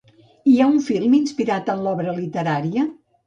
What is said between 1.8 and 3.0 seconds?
l'obra literària?